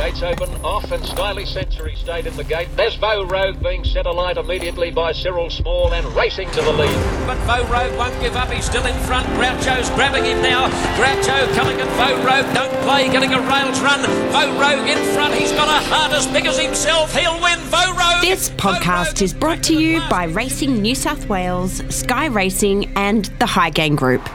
[0.00, 2.68] Gates open, off, and Stylish Century stayed in the gate.
[2.74, 7.26] There's Vo Rogue being set alight immediately by Cyril Small and racing to the lead.
[7.26, 8.48] But Vo Rogue won't give up.
[8.48, 9.26] He's still in front.
[9.36, 10.68] Groucho's grabbing him now.
[10.96, 12.54] Groucho coming at Vo Rogue.
[12.54, 14.00] Don't play, getting a rails run.
[14.32, 15.34] Vo Rogue in front.
[15.34, 17.14] He's got a heart as big as himself.
[17.14, 17.58] He'll win.
[17.58, 18.22] Vo Rogue.
[18.22, 23.44] This podcast is brought to you by Racing New South Wales, Sky Racing, and the
[23.44, 24.26] Highgain Group.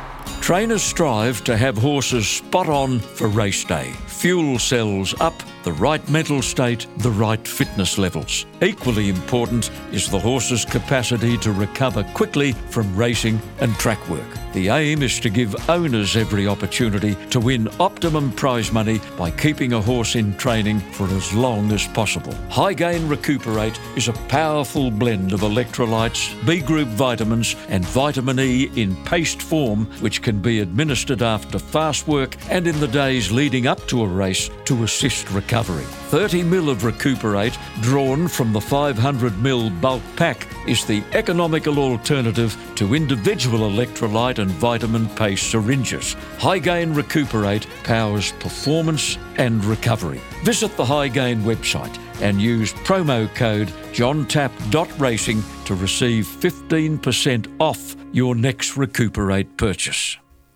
[0.41, 3.91] Trainers strive to have horses spot on for race day.
[4.05, 5.33] Fuel cells up,
[5.65, 8.45] the right mental state, the right fitness levels.
[8.61, 14.25] Equally important is the horse's capacity to recover quickly from racing and track work.
[14.55, 19.73] The aim is to give owners every opportunity to win optimum prize money by keeping
[19.73, 22.33] a horse in training for as long as possible.
[22.49, 28.71] High Gain Recuperate is a powerful blend of electrolytes, B group vitamins, and vitamin E
[28.77, 33.67] in paste form, which can be administered after fast work and in the days leading
[33.67, 35.83] up to a race to assist recovery.
[35.83, 42.55] 30 ml of Recuperate, drawn from the 500 ml bulk pack, is the economical alternative
[42.75, 46.13] to individual electrolyte and vitamin paste syringes.
[46.37, 50.21] High Gain Recuperate powers performance and recovery.
[50.43, 58.35] Visit the High Gain website and use promo code johntap.racing to receive 15% off your
[58.35, 60.15] next Recuperate purchase.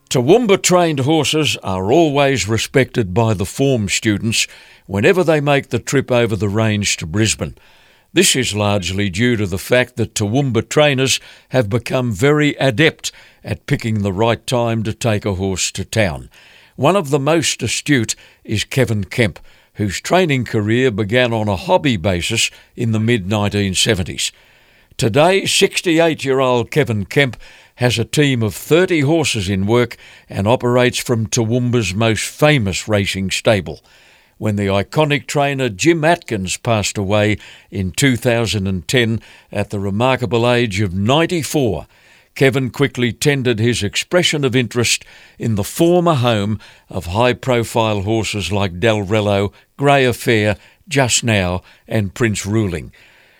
[0.09, 4.47] Toowoomba trained horses are always respected by the form students
[4.85, 7.57] whenever they make the trip over the range to Brisbane.
[8.11, 13.11] This is largely due to the fact that Toowoomba trainers have become very adept
[13.43, 16.31] at picking the right time to take a horse to town.
[16.75, 19.37] One of the most astute is Kevin Kemp,
[19.73, 24.31] whose training career began on a hobby basis in the mid 1970s.
[24.97, 27.37] Today, 68 year old Kevin Kemp
[27.75, 33.29] has a team of 30 horses in work and operates from Toowoomba's most famous racing
[33.29, 33.81] stable.
[34.39, 40.93] When the iconic trainer Jim Atkins passed away in 2010 at the remarkable age of
[40.93, 41.85] 94,
[42.35, 45.03] Kevin quickly tendered his expression of interest
[45.37, 46.57] in the former home
[46.87, 50.55] of high profile horses like Dalrello, Grey Affair,
[50.87, 52.93] Just Now, and Prince Ruling.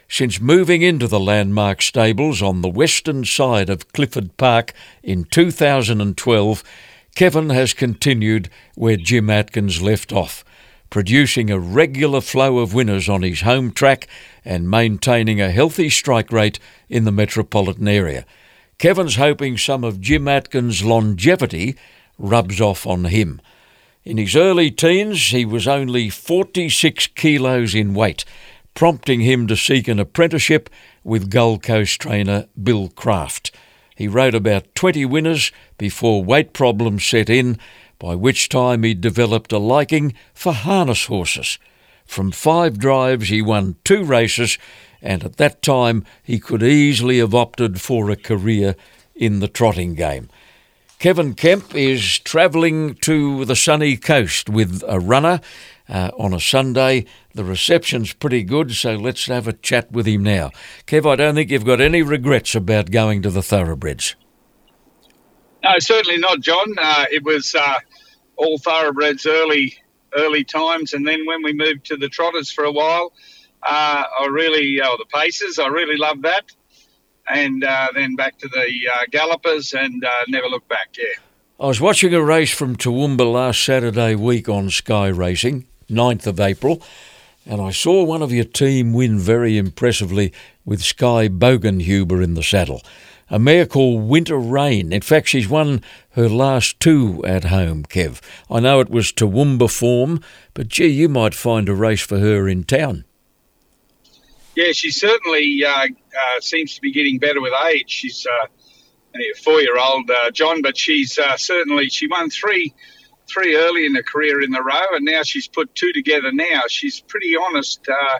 [0.09, 6.61] Since moving into the landmark stables on the western side of Clifford Park in 2012,
[7.15, 10.43] Kevin has continued where Jim Atkins left off,
[10.89, 14.07] producing a regular flow of winners on his home track
[14.43, 18.25] and maintaining a healthy strike rate in the metropolitan area.
[18.77, 21.75] Kevin's hoping some of Jim Atkins' longevity
[22.17, 23.41] rubs off on him.
[24.03, 28.25] In his early teens, he was only 46 kilos in weight
[28.79, 30.69] prompting him to seek an apprenticeship
[31.03, 33.51] with Gold Coast trainer Bill Kraft.
[33.95, 37.57] He rode about 20 winners before weight problems set in,
[37.99, 41.59] by which time he'd developed a liking for harness horses.
[42.05, 44.57] From five drives, he won two races,
[45.01, 48.75] and at that time he could easily have opted for a career
[49.13, 50.29] in the trotting game.
[50.97, 55.39] Kevin Kemp is travelling to the sunny coast with a runner
[55.87, 57.05] uh, on a Sunday.
[57.33, 60.51] The reception's pretty good, so let's have a chat with him now.
[60.87, 64.15] Kev, I don't think you've got any regrets about going to the thoroughbreds.
[65.63, 66.73] No, certainly not, John.
[66.77, 67.75] Uh, it was uh,
[68.39, 69.77] all thoroughbreds early,
[70.15, 73.11] early times, and then when we moved to the trotters for a while,
[73.61, 76.45] uh, I really, oh, the paces, I really loved that,
[77.27, 80.89] and uh, then back to the uh, gallopers, and uh, never looked back.
[80.97, 81.05] Yeah.
[81.59, 86.39] I was watching a race from Toowoomba last Saturday week on Sky Racing, 9th of
[86.39, 86.81] April,
[87.45, 90.31] and I saw one of your team win very impressively
[90.63, 92.81] with Skye Bogenhuber in the saddle.
[93.29, 94.91] A mare called Winter Rain.
[94.91, 95.83] In fact, she's won
[96.19, 98.19] her last two at home, Kev.
[98.49, 100.21] I know it was Toowoomba form,
[100.53, 103.05] but gee, you might find a race for her in town.
[104.55, 107.89] Yeah, she certainly uh, uh, seems to be getting better with age.
[107.89, 108.47] She's uh,
[109.15, 112.73] a four-year-old, uh, John, but she's uh, certainly she won three
[113.27, 116.31] three early in her career in the row, and now she's put two together.
[116.33, 117.87] Now she's pretty honest.
[117.87, 118.19] Uh,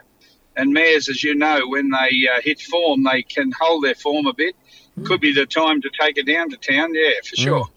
[0.56, 4.26] and mares, as you know, when they uh, hit form, they can hold their form
[4.26, 4.56] a bit.
[4.98, 5.06] Mm.
[5.06, 6.94] Could be the time to take her down to town.
[6.94, 7.68] Yeah, for mm.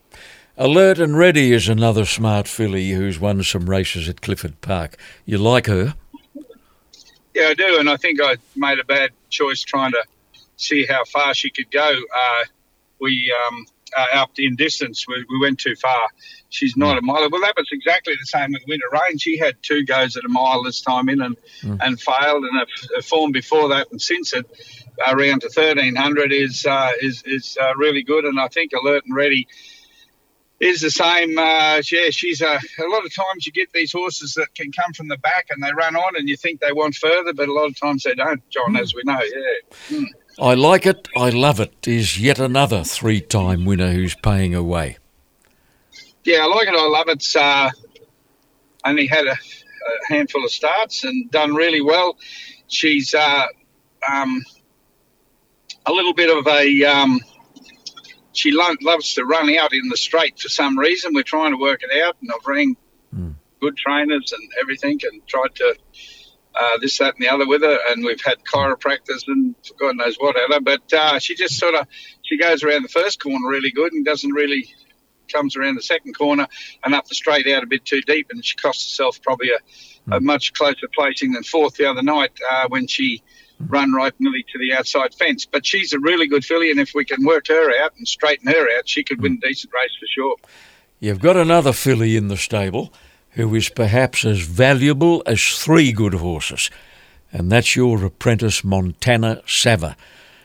[0.56, 4.98] Alert and Ready is another smart filly who's won some races at Clifford Park.
[5.26, 5.96] You like her?
[7.34, 10.04] Yeah, I do, and I think I made a bad choice trying to
[10.58, 11.90] see how far she could go.
[11.90, 12.44] Uh,
[13.00, 13.66] we um,
[13.98, 16.10] uh, up in distance, we, we, went too far.
[16.50, 17.00] She's not mm.
[17.00, 17.30] a mile.
[17.32, 19.18] Well, that was exactly the same with Winter Rain.
[19.18, 21.80] She had two goes at a mile this time in and, mm.
[21.82, 22.60] and failed, and
[22.96, 24.46] her, form before that and since it
[25.08, 28.26] around to 1300 is uh, is is uh, really good.
[28.26, 29.48] And I think Alert and Ready
[30.64, 31.38] is the same.
[31.38, 32.60] Uh, yeah, she's a.
[32.80, 35.62] A lot of times you get these horses that can come from the back and
[35.62, 38.16] they run on, and you think they want further, but a lot of times they
[38.16, 38.48] don't.
[38.50, 39.98] John, as we know, yeah.
[39.98, 40.06] Mm.
[40.40, 41.10] I like it.
[41.16, 41.88] I love it.
[41.88, 44.98] Is yet another three-time winner who's paying away.
[46.24, 46.74] Yeah, I like it.
[46.74, 47.36] I love it.
[47.36, 47.70] Uh,
[48.86, 49.36] only had a, a,
[50.08, 52.18] handful of starts and done really well.
[52.68, 53.46] She's uh,
[54.10, 54.42] um,
[55.86, 56.84] a little bit of a.
[56.86, 57.20] Um,
[58.34, 61.14] she lo- loves to run out in the straight for some reason.
[61.14, 62.76] We're trying to work it out, and I've rang
[63.16, 63.36] mm.
[63.62, 65.76] good trainers and everything, and tried to
[66.56, 70.16] uh, this, that, and the other with her, and we've had chiropractors and God knows
[70.18, 70.60] what at her.
[70.60, 71.88] But uh, she just sort of
[72.24, 74.68] she goes around the first corner really good and doesn't really
[75.32, 76.48] comes around the second corner
[76.84, 80.16] and up the straight out a bit too deep, and she cost herself probably a,
[80.16, 80.26] a hmm.
[80.26, 83.24] much closer placing than fourth the other night uh, when she
[83.70, 85.46] run right nearly to the outside fence.
[85.46, 88.52] But she's a really good filly, and if we can work her out and straighten
[88.52, 90.36] her out, she could win a decent race for sure.
[91.00, 92.94] You've got another filly in the stable
[93.32, 96.70] who is perhaps as valuable as three good horses,
[97.32, 99.98] and that's your apprentice Montana Sava.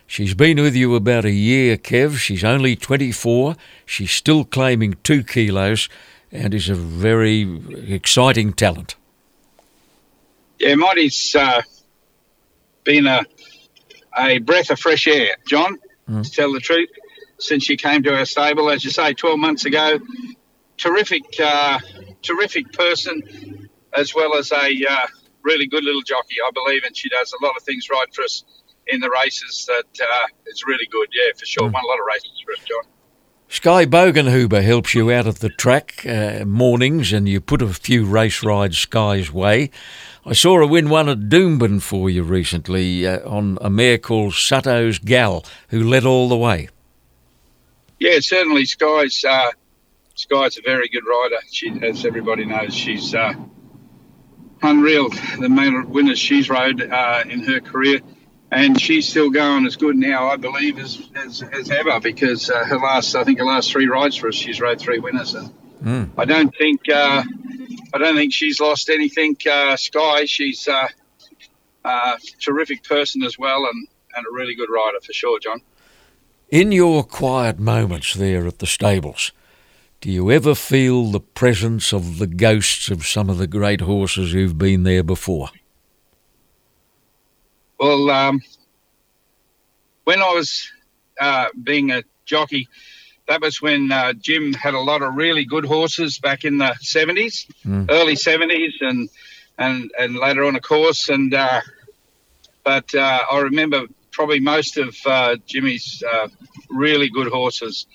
[0.07, 2.17] She's been with you about a year, Kev.
[2.17, 3.55] She's only 24.
[3.85, 5.87] She's still claiming two kilos
[6.31, 8.95] and is a very exciting talent.
[10.57, 11.61] Yeah, Monty's uh,
[12.89, 13.23] been a,
[14.17, 15.77] a breath of fresh air, John,
[16.09, 16.23] mm.
[16.23, 16.89] to tell the truth,
[17.37, 18.71] since she came to our stable.
[18.71, 19.99] As you say, 12 months ago,
[20.77, 21.77] terrific, uh,
[22.23, 25.07] terrific person, as well as a uh,
[25.43, 28.23] really good little jockey, I believe, and she does a lot of things right for
[28.23, 28.43] us
[28.87, 31.09] in the races that uh, is really good.
[31.13, 31.69] Yeah, for sure.
[31.69, 31.73] Mm.
[31.73, 32.91] Won a lot of races for us, John.
[33.51, 38.05] Skye Bogenhuber helps you out of the track uh, mornings, and you put a few
[38.05, 39.69] race rides Skye's way.
[40.25, 44.33] I saw a win one at Doomben for you recently uh, on a mare called
[44.33, 46.69] Sutto's Gal, who led all the way.
[47.99, 48.65] Yeah, certainly.
[48.65, 49.51] Skye's uh,
[50.15, 51.39] Skye's a very good rider.
[51.51, 53.33] She, as everybody knows, she's uh,
[54.61, 55.09] unreal.
[55.39, 58.01] The main winners she's rode uh, in her career
[58.51, 62.65] and she's still going as good now, I believe, as as, as ever because uh,
[62.65, 65.51] her last, I think, her last three rides for us, she's rode three winners, and
[65.83, 66.09] mm.
[66.17, 67.23] I don't think uh,
[67.93, 69.37] I don't think she's lost anything.
[69.49, 70.87] Uh, Skye, she's uh,
[71.83, 75.61] a terrific person as well, and and a really good rider for sure, John.
[76.49, 79.31] In your quiet moments there at the stables,
[80.01, 84.31] do you ever feel the presence of the ghosts of some of the great horses
[84.31, 85.49] who've been there before?
[87.79, 88.41] Well, um,
[90.05, 90.71] when I was
[91.19, 92.67] uh, being a jockey,
[93.29, 96.75] that was when uh, Jim had a lot of really good horses back in the
[96.83, 97.89] 70s, mm.
[97.89, 99.07] early 70s, and
[99.57, 101.09] and and later on, of course.
[101.09, 101.61] And uh,
[102.63, 106.27] but uh, I remember probably most of uh, Jimmy's uh,
[106.71, 107.85] really good horses.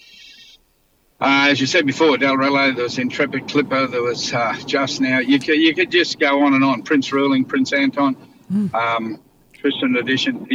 [1.20, 4.32] as you said before, Del Dalrello, there was Intrepid Clipper, there was
[4.66, 5.18] just now.
[5.18, 6.82] You could, you could just go on and on.
[6.82, 8.16] Prince Ruling, Prince Anton.
[8.52, 8.72] Mm.
[8.72, 9.20] Um,
[9.60, 10.46] Christian edition.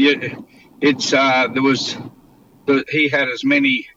[0.82, 1.98] It's uh, there was
[2.66, 3.88] the, he had as many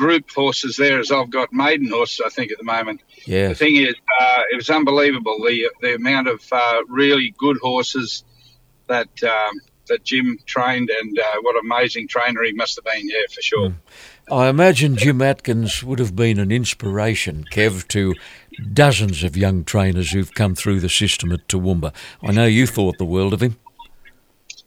[0.00, 2.22] group horses there as I've got maiden horses.
[2.24, 3.02] I think at the moment.
[3.26, 3.48] Yeah.
[3.48, 8.24] The thing is, uh, it was unbelievable the the amount of uh, really good horses
[8.88, 13.08] that um, that Jim trained, and uh, what an amazing trainer he must have been.
[13.08, 13.68] Yeah, for sure.
[13.68, 13.74] Mm.
[14.32, 18.14] I imagine Jim Atkins would have been an inspiration, Kev, to
[18.72, 21.92] dozens of young trainers who've come through the system at Toowoomba.
[22.22, 23.56] I know you thought the world of him.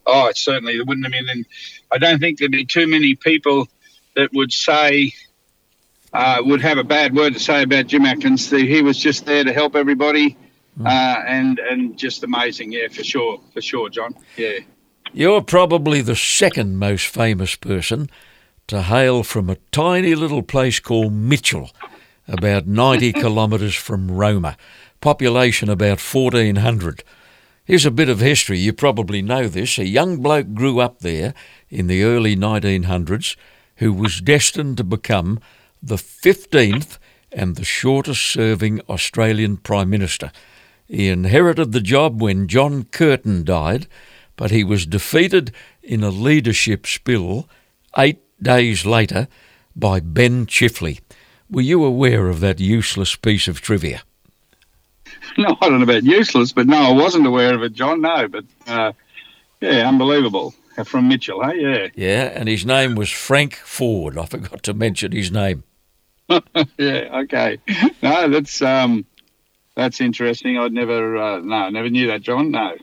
[0.05, 1.45] Oh, certainly there wouldn't have been.
[1.91, 3.69] I don't think there'd be too many people
[4.15, 5.13] that would say
[6.13, 8.49] uh, would have a bad word to say about Jim Atkins.
[8.49, 10.37] He was just there to help everybody,
[10.79, 10.85] mm.
[10.85, 12.71] uh, and and just amazing.
[12.71, 14.15] Yeah, for sure, for sure, John.
[14.37, 14.59] Yeah.
[15.15, 18.09] You're probably the second most famous person
[18.67, 21.69] to hail from a tiny little place called Mitchell,
[22.27, 24.57] about 90 kilometres from Roma,
[25.01, 27.03] population about 1400.
[27.65, 28.57] Here's a bit of history.
[28.57, 29.77] You probably know this.
[29.77, 31.35] A young bloke grew up there
[31.69, 33.35] in the early 1900s
[33.83, 35.41] who was destined to become
[35.81, 36.97] the 15th
[37.33, 40.31] and the shortest serving Australian Prime Minister.
[40.87, 43.87] He inherited the job when John Curtin died,
[44.37, 47.49] but he was defeated in a leadership spill
[47.97, 49.27] eight days later
[49.75, 51.01] by Ben Chifley.
[51.49, 54.03] Were you aware of that useless piece of trivia?
[55.37, 57.99] no, I don't know about useless, but no, I wasn't aware of it, John.
[57.99, 58.93] No, but uh,
[59.59, 60.55] yeah, unbelievable.
[60.85, 61.87] From Mitchell, hey, yeah.
[61.95, 64.17] Yeah, and his name was Frank Forde.
[64.17, 65.63] I forgot to mention his name.
[66.29, 67.59] yeah, okay.
[68.01, 69.05] No, that's um,
[69.75, 70.57] that's interesting.
[70.57, 72.51] I'd never, uh, no, never knew that, John.
[72.51, 72.75] No.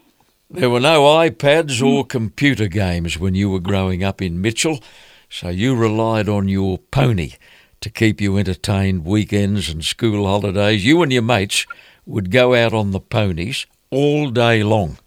[0.50, 4.80] There were no iPads or computer games when you were growing up in Mitchell,
[5.28, 7.34] so you relied on your pony
[7.80, 10.84] to keep you entertained weekends and school holidays.
[10.84, 11.66] You and your mates
[12.04, 14.98] would go out on the ponies all day long.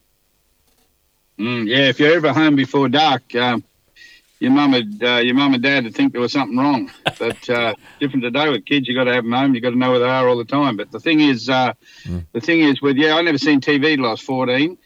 [1.40, 3.64] Mm, yeah, if you're ever home before dark, um,
[4.40, 6.92] your mum and uh, your mum and dad would think there was something wrong.
[7.20, 9.56] But uh, different today with kids, you got to have them home.
[9.56, 10.76] You got to know where they are all the time.
[10.76, 11.74] But the thing is, uh,
[12.04, 12.26] mm.
[12.34, 14.78] the thing is with yeah, I never seen TV till I was fourteen,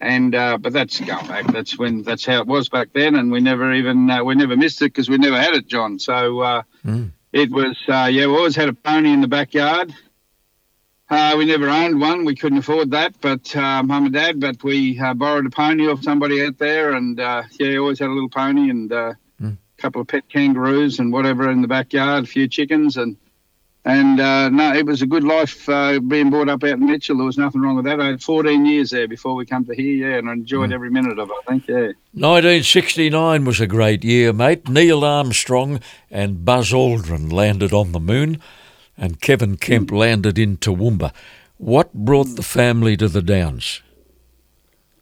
[0.00, 1.46] and uh, but that's going back.
[1.46, 4.56] That's when that's how it was back then, and we never even uh, we never
[4.56, 5.98] missed it because we never had it, John.
[5.98, 7.10] So uh, mm.
[7.32, 9.94] it was yeah, we always had a pony in the backyard.
[11.08, 12.24] Uh, we never owned one.
[12.24, 14.40] We couldn't afford that, but uh, mum and dad.
[14.40, 18.08] But we uh, borrowed a pony off somebody out there, and uh, yeah, always had
[18.08, 19.56] a little pony and a uh, mm.
[19.78, 23.16] couple of pet kangaroos and whatever in the backyard, a few chickens, and
[23.84, 25.66] and uh, no, it was a good life
[26.08, 27.18] being brought up out in Mitchell.
[27.18, 28.00] There was nothing wrong with that.
[28.00, 30.74] I had 14 years there before we come to here, yeah, and I enjoyed mm.
[30.74, 31.36] every minute of it.
[31.46, 31.92] I think, yeah.
[32.14, 34.68] 1969 was a great year, mate.
[34.68, 35.78] Neil Armstrong
[36.10, 38.42] and Buzz Aldrin landed on the moon
[38.96, 41.12] and Kevin Kemp landed in Toowoomba.
[41.58, 43.82] What brought the family to the Downs?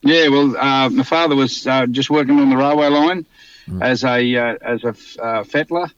[0.03, 3.27] Yeah, well, uh, my father was uh, just working on the railway line
[3.69, 3.83] mm.
[3.83, 5.91] as a uh, as a uh, fettler,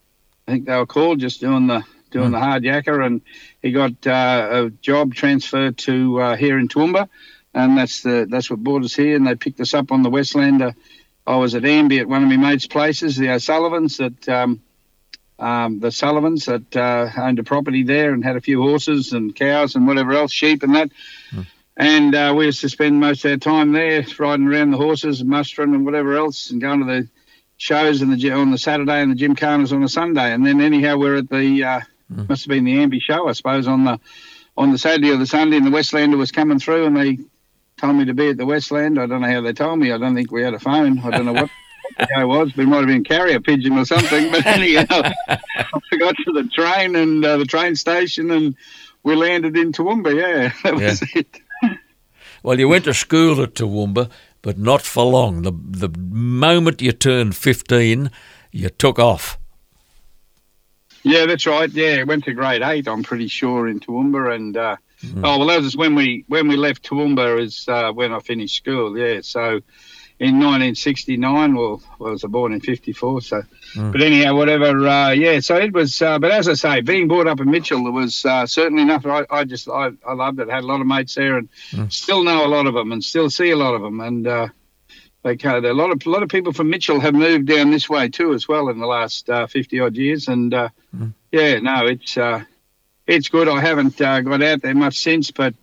[0.46, 2.32] I think they were called, just doing the doing mm.
[2.32, 3.20] the hard yakka, and
[3.62, 7.08] he got uh, a job transferred to uh, here in Toowoomba,
[7.54, 10.10] and that's the that's what brought us here, and they picked us up on the
[10.10, 10.74] Westlander.
[11.26, 14.62] I was at Amby at one of my mates' places, the O'Sullivans, that um,
[15.38, 19.34] um, the Sullivans that uh, owned a property there and had a few horses and
[19.34, 20.90] cows and whatever else, sheep and that.
[21.30, 21.46] Mm.
[21.76, 25.20] And uh, we used to spend most of our time there riding around the horses
[25.20, 27.08] and mustering and whatever else and going to the
[27.58, 30.32] shows in the, on the Saturday and the gymkhanas on the Sunday.
[30.32, 32.28] And then anyhow, we're at the, uh, mm.
[32.28, 34.00] must have been the Amby show, I suppose, on the
[34.56, 37.18] on the Saturday or the Sunday and the Westlander was coming through and they
[37.76, 38.98] told me to be at the Westland.
[38.98, 39.92] I don't know how they told me.
[39.92, 40.98] I don't think we had a phone.
[41.00, 41.50] I don't know what
[41.98, 42.52] I was.
[42.56, 44.30] It might have been carrier pigeon or something.
[44.30, 44.84] But anyhow,
[45.28, 48.54] I got to the train and uh, the train station, and
[49.02, 50.14] we landed in Toowoomba.
[50.14, 51.40] Yeah, that was it.
[52.42, 54.10] Well, you went to school at Toowoomba,
[54.42, 55.42] but not for long.
[55.42, 58.10] The the moment you turned fifteen,
[58.52, 59.38] you took off.
[61.02, 61.70] Yeah, that's right.
[61.70, 62.88] Yeah, went to grade eight.
[62.88, 65.20] I'm pretty sure in Toowoomba, and uh, mm.
[65.24, 68.56] oh well, that was when we when we left Toowoomba is uh, when I finished
[68.56, 68.98] school.
[68.98, 69.60] Yeah, so
[70.18, 71.54] in 1969.
[71.54, 73.20] Well, I was born in 54.
[73.20, 73.42] So,
[73.74, 73.92] mm.
[73.92, 74.86] but anyhow, whatever.
[74.86, 75.40] Uh, yeah.
[75.40, 76.00] So it was.
[76.00, 79.04] Uh, but as I say, being brought up in Mitchell, it was uh, certainly enough.
[79.06, 80.48] I, I just I, I loved it.
[80.48, 81.92] Had a lot of mates there, and mm.
[81.92, 84.00] still know a lot of them, and still see a lot of them.
[84.00, 84.48] And uh,
[85.22, 88.08] they a lot of a lot of people from Mitchell have moved down this way
[88.08, 90.28] too, as well, in the last uh, 50 odd years.
[90.28, 91.12] And uh, mm.
[91.30, 92.16] yeah, no, it's
[93.06, 93.48] it's good.
[93.48, 95.54] I haven't got out there much since, but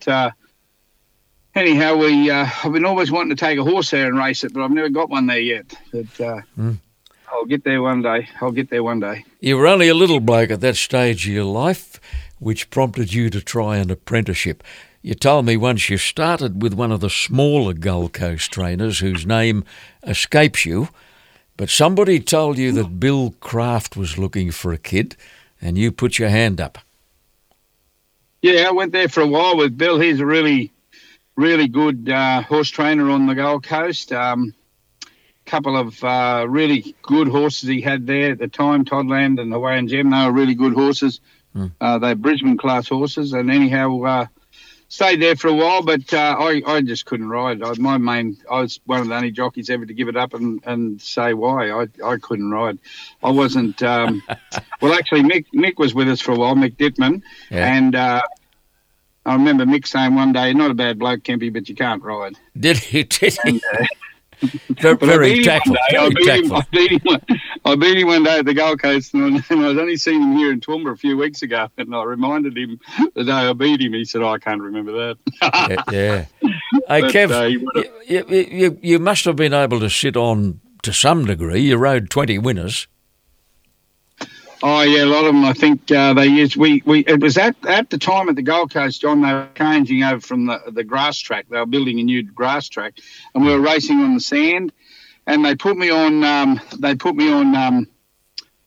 [1.56, 4.54] anyhow, we uh, I've been always wanting to take a horse there and race it,
[4.54, 5.74] but I've never got one there yet.
[5.92, 6.78] But uh, mm.
[7.32, 8.30] I'll get there one day.
[8.42, 9.26] I'll get there one day.
[9.40, 12.00] You were only a little bloke at that stage of your life,
[12.40, 14.64] which prompted you to try an apprenticeship.
[15.02, 19.26] You told me once you started with one of the smaller Gold Coast trainers whose
[19.26, 19.66] name
[20.04, 20.90] escapes you,
[21.58, 25.16] but somebody told you that Bill Kraft was looking for a kid,
[25.62, 26.78] and you put your hand up.
[28.42, 30.00] Yeah, I went there for a while with Bill.
[30.00, 30.73] He's a really
[31.36, 34.12] really good uh, horse trainer on the Gold Coast.
[34.12, 34.54] Um,
[35.46, 39.88] couple of uh, really good horses he had there at the time, Toddland and Hawaiian
[39.88, 40.10] Gem.
[40.10, 41.20] They were really good horses.
[41.56, 41.72] Mm.
[41.80, 43.34] Uh, they're Brisbane class horses.
[43.34, 44.25] And anyhow, uh,
[44.88, 47.62] stayed there for a while, but uh, I, I just couldn't ride.
[47.63, 50.34] I, my main, I was one of the only jockeys ever to give it up
[50.34, 51.72] and, and say why.
[51.72, 52.80] I, I couldn't ride.
[53.24, 53.82] I wasn't.
[53.84, 54.24] Um,
[54.82, 57.75] well, actually, Mick Mick was with us for a while, Mick Dittman, yeah.
[57.75, 58.22] and uh,
[59.25, 62.36] I remember Mick saying one day, "Not a bad bloke, Kempy, but you can't ride."
[62.58, 63.03] Did he?
[63.03, 63.39] Did he?
[63.50, 63.86] And, uh,
[64.96, 65.77] very tactful.
[65.92, 67.20] I beat, him, I, beat him,
[67.63, 70.34] I beat him one day at the Gold Coast, and I, was only seen him
[70.34, 71.70] here in Toowoomba a few weeks ago.
[71.77, 72.80] And I reminded him
[73.15, 73.94] the day I beat him.
[73.94, 76.25] He said, oh, "I can't remember that." yeah, yeah.
[76.88, 77.46] Hey, but, Kev, uh,
[78.08, 81.62] you, you, you must have been able to sit on to some degree.
[81.62, 82.88] You rode twenty winners.
[84.65, 85.43] Oh yeah, a lot of them.
[85.43, 86.55] I think uh, they used.
[86.55, 89.20] We, we it was at at the time at the Gold Coast, John.
[89.20, 91.48] They were changing over from the the grass track.
[91.50, 92.93] They were building a new grass track,
[93.36, 94.72] and we were racing on the sand.
[95.27, 96.24] And they put me on.
[96.24, 97.88] Um, they put me on um,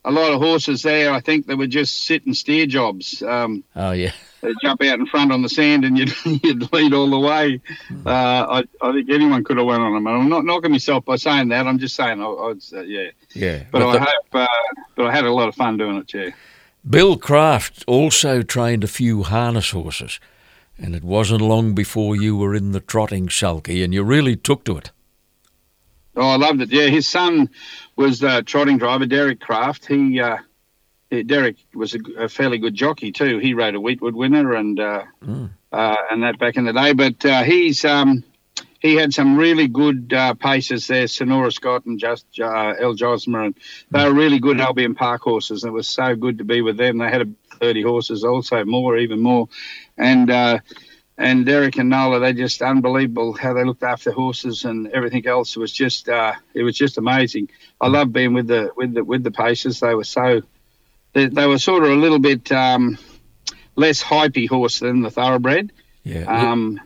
[0.04, 1.12] a lot of horses there.
[1.12, 3.22] I think they were just sit and steer jobs.
[3.22, 4.12] Um, oh yeah.
[4.46, 7.60] They'd jump out in front on the sand and you'd, you'd lead all the way.
[8.06, 10.06] Uh, I, I think anyone could have won on them.
[10.06, 11.66] And I'm not knocking myself by saying that.
[11.66, 13.10] I'm just saying, I, would uh, yeah.
[13.34, 13.64] Yeah.
[13.72, 14.46] But, but I the, hope, uh,
[14.94, 16.30] but I had a lot of fun doing it, yeah.
[16.88, 20.20] Bill Kraft also trained a few harness horses,
[20.78, 24.62] and it wasn't long before you were in the trotting sulky, and you really took
[24.66, 24.92] to it.
[26.14, 26.70] Oh, I loved it.
[26.70, 27.50] Yeah, his son
[27.96, 29.86] was the trotting driver, Derek Kraft.
[29.86, 30.36] He uh,
[31.22, 33.38] Derek was a, a fairly good jockey too.
[33.38, 35.04] He rode a Weetwood winner and uh,
[35.72, 36.92] uh, and that back in the day.
[36.92, 38.24] But uh, he's um,
[38.80, 41.06] he had some really good uh, paces there.
[41.06, 43.54] Sonora Scott and just uh, El Josmer, and
[43.90, 45.64] they were really good Albion Park horses.
[45.64, 46.98] And it was so good to be with them.
[46.98, 49.48] They had a 30 horses, also more, even more,
[49.96, 50.30] and.
[50.30, 50.58] Uh,
[51.18, 55.56] and Derek and Nola, they just unbelievable how they looked after horses and everything else.
[55.56, 57.48] It was just, uh, it was just amazing.
[57.80, 59.80] I love being with the with the with the paces.
[59.80, 60.42] They were so,
[61.16, 62.98] they, they were sort of a little bit um,
[63.74, 65.72] less hypey horse than the thoroughbred.
[66.04, 66.24] Yeah.
[66.24, 66.78] Um,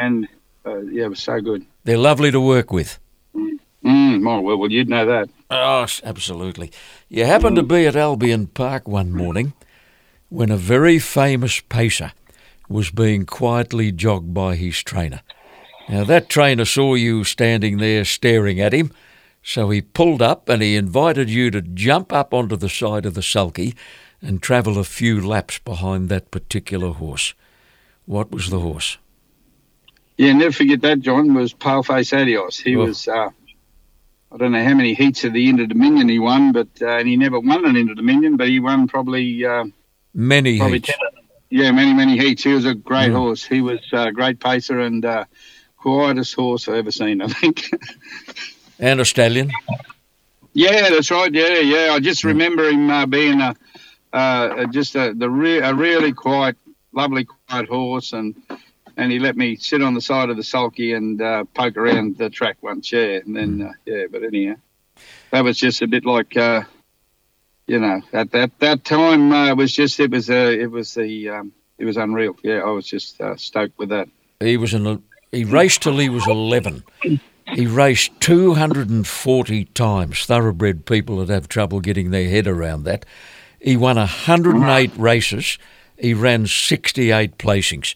[0.00, 0.28] and
[0.64, 1.66] uh, yeah, it was so good.
[1.82, 3.00] They're lovely to work with.
[3.34, 5.28] Mm, oh, well, well, you'd know that.
[5.50, 6.70] Oh, absolutely.
[7.08, 9.52] You happened to be at Albion Park one morning
[10.28, 12.12] when a very famous pacer
[12.68, 15.22] was being quietly jogged by his trainer.
[15.88, 18.92] Now, that trainer saw you standing there staring at him,
[19.42, 23.14] so he pulled up and he invited you to jump up onto the side of
[23.14, 23.74] the sulky
[24.20, 27.34] and travel a few laps behind that particular horse.
[28.06, 28.98] What was the horse?
[30.16, 31.00] Yeah, never forget that.
[31.00, 32.58] John was Paleface Adios.
[32.58, 32.84] He Oh.
[32.86, 33.08] was.
[33.08, 33.30] Uh,
[34.30, 37.08] I don't know how many heats of the Inter Dominion he won, but uh, and
[37.08, 39.64] he never won an Inter Dominion, but he won probably uh,
[40.14, 40.88] Many probably heats.
[40.88, 40.98] ten.
[41.50, 42.42] Yeah, many many heats.
[42.44, 43.16] He was a great Mm.
[43.16, 43.44] horse.
[43.44, 45.24] He was a great pacer and uh,
[45.76, 47.20] quietest horse I've ever seen.
[47.20, 47.70] I think.
[48.78, 49.50] And a stallion.
[50.54, 51.32] Yeah, that's right.
[51.32, 51.92] Yeah, yeah.
[51.92, 53.54] I just remember him uh, being a
[54.12, 56.56] uh, just a the re- a really quiet,
[56.92, 58.34] lovely, quiet horse, and
[58.96, 62.18] and he let me sit on the side of the sulky and uh, poke around
[62.18, 62.92] the track once.
[62.92, 64.04] Yeah, and then uh, yeah.
[64.10, 64.56] But anyhow,
[65.30, 66.36] that was just a bit like.
[66.36, 66.64] Uh,
[67.66, 71.28] you know, at that that time uh, was just it was uh, it was the
[71.28, 72.36] um, it was unreal.
[72.42, 74.08] Yeah, I was just uh, stoked with that.
[74.40, 76.82] He was an, he raced till he was 11.
[77.48, 80.24] He raced 240 times.
[80.24, 83.04] Thoroughbred people would have trouble getting their head around that.
[83.60, 85.58] He won 108 races.
[85.98, 87.94] He ran 68 placings.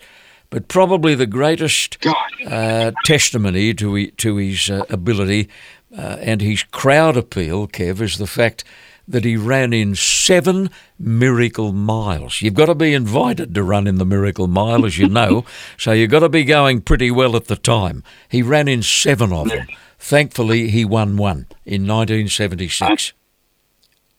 [0.50, 1.99] But probably the greatest
[2.47, 5.49] uh, testimony to, he, to his uh, ability
[5.97, 8.62] uh, and his crowd appeal, Kev, is the fact
[9.09, 12.42] that he ran in seven miracle miles.
[12.42, 15.45] You've got to be invited to run in the miracle mile, as you know,
[15.79, 18.03] so you've got to be going pretty well at the time.
[18.29, 19.66] He ran in seven of them.
[19.99, 23.12] Thankfully, he won one in 1976.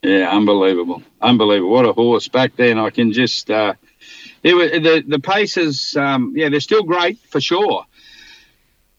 [0.03, 1.71] Yeah, unbelievable, unbelievable.
[1.71, 2.77] What a horse back then.
[2.77, 3.73] I can just, uh,
[4.43, 5.95] it was the the paces.
[5.97, 7.85] Um, yeah, they're still great for sure.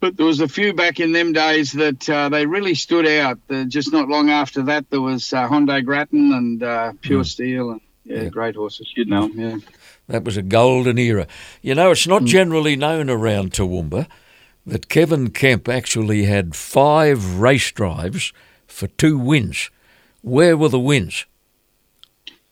[0.01, 3.39] But there was a few back in them days that uh, they really stood out.
[3.51, 7.71] Uh, just not long after that, there was uh, Hondo Grattan and uh, Pure Steel,
[7.73, 8.29] and yeah, Yeah.
[8.29, 8.93] great horses.
[8.97, 9.57] You'd know Yeah.
[10.07, 11.27] That was a golden era.
[11.63, 14.07] You know, it's not generally known around Toowoomba
[14.67, 18.33] that Kevin Kemp actually had five race drives
[18.67, 19.71] for two wins.
[20.23, 21.27] Where were the wins?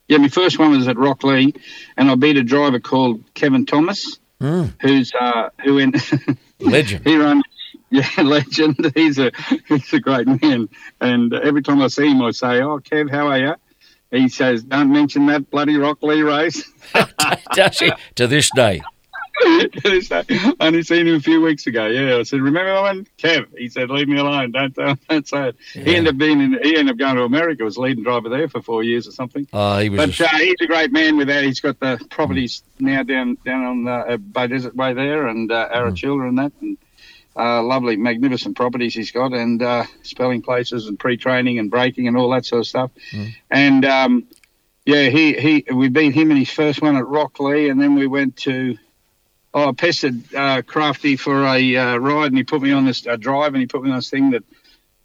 [0.07, 1.55] Yeah, my first one was at Rocklea,
[1.97, 5.93] and I beat a driver called Kevin Thomas, Mm, who's uh, who in
[6.59, 7.05] legend.
[7.07, 7.43] he runs.
[7.89, 8.91] Yeah, legend.
[8.95, 9.31] He's a
[9.67, 10.69] he's a great man,
[10.99, 13.55] and every time I see him, I say, "Oh, Kev, how are you?"
[14.11, 16.63] He says, "Don't mention that bloody Rocklea race."
[17.53, 17.91] Does he?
[18.15, 18.81] To this day.
[19.41, 21.85] I only seen him a few weeks ago.
[21.85, 24.51] Yeah, I said, "Remember that one, Kev?" He said, "Leave me alone.
[24.51, 27.23] Don't don't, don't say it." He ended up being in, he ended up going to
[27.23, 27.63] America.
[27.63, 29.47] Was leading driver there for four years or something.
[29.53, 30.17] Oh, he was.
[30.17, 31.43] But uh, he's a great man with that.
[31.43, 36.27] He's got the properties now down down on uh, Beaudesert Way there and uh, Arachilla
[36.27, 36.51] and that.
[36.61, 36.77] And,
[37.35, 42.17] uh, lovely, magnificent properties he's got, and uh, spelling places and pre-training and braking and
[42.17, 42.89] all that sort of stuff.
[43.51, 44.25] And um,
[44.87, 48.07] yeah, he, he we beat him in his first one at Rocklea, and then we
[48.07, 48.77] went to.
[49.65, 53.15] I pestered uh, Crafty for a uh, ride, and he put me on this uh,
[53.15, 54.43] drive, and he put me on this thing that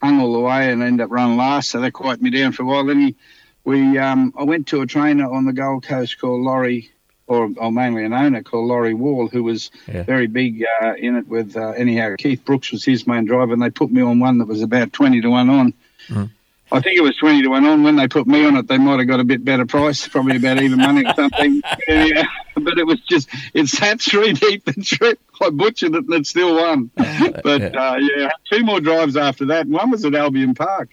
[0.01, 1.69] hung all the way, and ended up running last.
[1.69, 2.85] So that quieted me down for a while.
[2.85, 3.15] Then he
[3.63, 6.91] we um, I went to a trainer on the Gold Coast called Laurie,
[7.27, 10.03] or, or mainly an owner called Laurie Wall, who was Yeah.
[10.03, 12.15] very big uh, in it with uh, anyhow.
[12.17, 14.91] Keith Brooks was his main driver, and they put me on one that was about
[14.93, 15.73] twenty to one on.
[16.09, 16.29] Mhm.
[16.71, 17.83] I think it was twenty to one on.
[17.83, 20.35] When they put me on it, they might have got a bit better price, probably
[20.37, 21.61] about even money or something.
[21.87, 22.23] Yeah,
[22.55, 25.19] but it was just it sat three deep the trip.
[25.41, 26.91] I butchered it and it still won.
[27.43, 29.67] But uh, yeah, two more drives after that.
[29.67, 30.89] One was at Albion Park,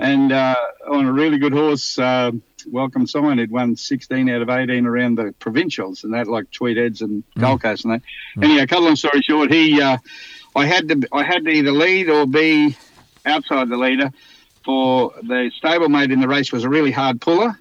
[0.00, 0.56] and uh,
[0.88, 1.98] on a really good horse.
[1.98, 2.32] Uh,
[2.66, 6.76] Welcome Sign had won 16 out of 18 around the provincials and that, like Tweed
[6.76, 8.02] Heads and Gold Coast and that.
[8.42, 9.98] Anyhow, cut long story short, he, uh,
[10.54, 12.76] I had to, I had to either lead or be
[13.24, 14.10] outside the leader.
[14.64, 17.56] For the stablemate in the race was a really hard puller,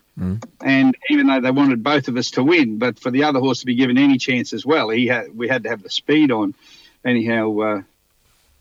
[0.61, 3.59] and even though they wanted both of us to win, but for the other horse
[3.59, 6.31] to be given any chance as well, he had, we had to have the speed
[6.31, 6.53] on.
[7.03, 7.81] Anyhow, uh,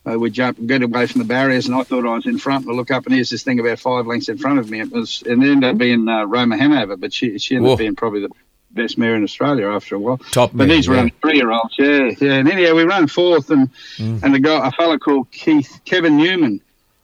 [0.06, 2.64] uh, we jump, get away from the barriers, and I thought I was in front.
[2.66, 4.80] And I look up, and here's this thing about five lengths in front of me.
[4.80, 7.72] It was, and it ended up being uh, Roma Hanover, but she she ended Whoa.
[7.74, 8.30] up being probably the
[8.72, 10.18] best mare in Australia after a while.
[10.32, 11.08] Top But these were yeah.
[11.22, 12.32] three year olds, yeah, yeah.
[12.34, 14.22] And anyhow, we ran fourth, and Mm.
[14.24, 16.60] and the guy, a fella called Keith Kevin Newman,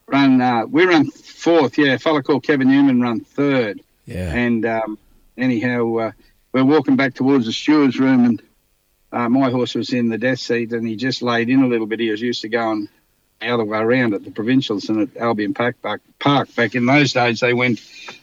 [0.07, 0.39] ran.
[0.41, 1.93] Uh, we ran fourth, yeah.
[1.93, 3.81] A fella called Kevin Newman ran third.
[4.05, 4.33] Yeah.
[4.33, 4.97] And um,
[5.37, 6.11] anyhow, uh,
[6.53, 8.41] we're walking back towards the steward's room, and
[9.11, 11.87] uh, my horse was in the death seat, and he just laid in a little
[11.87, 11.99] bit.
[11.99, 12.89] He was used to going
[13.39, 15.81] the other way around at the provincials and at Albion Park.
[15.81, 16.53] Back, Park.
[16.55, 17.81] back in those days, they went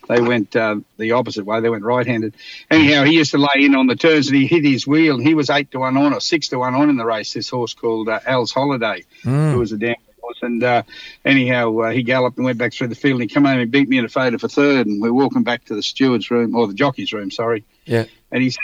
[0.08, 1.60] they went uh, the opposite way.
[1.60, 2.34] They went right-handed.
[2.70, 5.16] Anyhow, he used to lay in on the turns, and he hit his wheel.
[5.16, 7.32] And he was eight to one on or six to one on in the race.
[7.32, 9.98] This horse called uh, Al's Holiday, who was a horse.
[10.42, 10.82] And uh,
[11.24, 13.20] anyhow, uh, he galloped and went back through the field.
[13.20, 14.86] And he came home and beat me in a photo for third.
[14.86, 17.64] And we're walking back to the steward's room or the jockey's room, sorry.
[17.84, 18.04] Yeah.
[18.30, 18.60] And he said,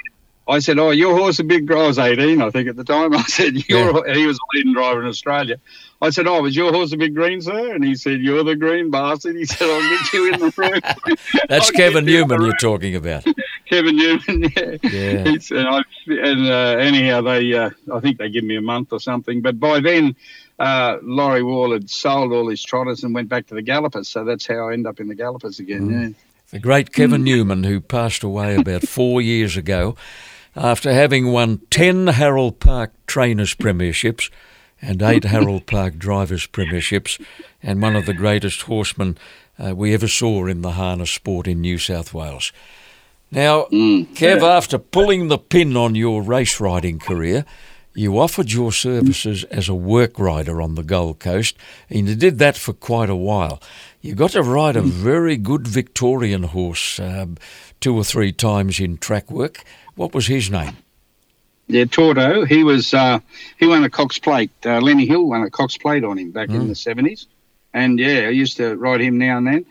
[0.47, 1.71] I said, oh, your horse a big.
[1.73, 3.15] I was 18, I think, at the time.
[3.15, 5.59] I said, your and he was a leading driver in Australia.
[6.03, 7.75] I said, oh, was your horse a big green, sir?
[7.75, 9.37] And he said, you're the green bastard.
[9.37, 11.17] He said, I'll get you in the room.
[11.49, 13.25] That's Kevin get you in the Newman you're talking about.
[13.65, 14.77] Kevin Newman, yeah.
[14.83, 15.25] Yeah.
[15.25, 18.93] He said, I, and uh, anyhow, they, uh, I think they give me a month
[18.93, 19.41] or something.
[19.41, 20.15] But by then,
[20.59, 24.09] uh, Laurie Wall had sold all his trotters and went back to the Gallopers.
[24.09, 25.91] So that's how I end up in the Gallopers again.
[25.91, 26.09] Yeah.
[26.51, 29.97] The great Kevin Newman, who passed away about four years ago
[30.55, 34.31] after having won 10 Harold Park Trainers Premierships
[34.81, 37.21] and eight Harold Park Drivers Premierships,
[37.63, 39.19] and one of the greatest horsemen
[39.59, 42.53] uh, we ever saw in the harness sport in New South Wales.
[43.31, 47.45] Now, Kev, after pulling the pin on your race riding career,
[47.95, 51.57] you offered your services as a work rider on the Gold Coast,
[51.89, 53.63] and you did that for quite a while.
[54.01, 57.37] You got to ride a very good Victorian horse um,
[57.81, 59.65] two or three times in track work.
[59.95, 60.77] What was his name?
[61.67, 62.47] Yeah, Tauto.
[62.47, 63.21] He was uh,
[63.59, 64.51] he won a Cox Plate.
[64.67, 67.27] Uh, Lenny Hill won a Cox Plate on him back in the seventies,
[67.73, 69.67] and yeah, I used to ride him now and then.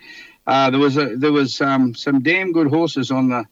[0.46, 3.46] Uh, there was a, there was um, some damn good horses on the